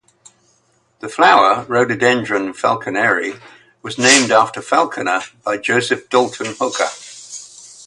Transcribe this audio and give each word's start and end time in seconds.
The 0.99 1.09
flower 1.09 1.63
"Rhododendron 1.65 2.53
falconeri" 2.53 3.39
was 3.83 3.99
named 3.99 4.31
after 4.31 4.59
Falconer 4.59 5.21
by 5.43 5.57
Joseph 5.57 6.09
Dalton 6.09 6.55
Hooker. 6.57 6.89